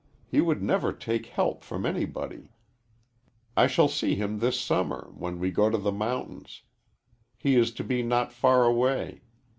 He 0.25 0.41
would 0.41 0.63
never 0.63 0.91
take 0.93 1.27
help 1.27 1.63
from 1.63 1.85
anybody. 1.85 2.49
I 3.55 3.67
shall 3.67 3.87
see 3.87 4.15
him 4.15 4.39
this 4.39 4.59
summer, 4.59 5.11
when 5.15 5.37
we 5.37 5.51
go 5.51 5.69
to 5.69 5.77
the 5.77 5.91
mountains. 5.91 6.63
He 7.37 7.55
is 7.55 7.71
to 7.73 7.83
be 7.83 8.01
not 8.01 8.33
far 8.33 8.63
away. 8.63 9.21